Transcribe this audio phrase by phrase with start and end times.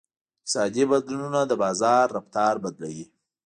[0.39, 3.05] اقتصادي بدلونونه د بازار رفتار بدلوي.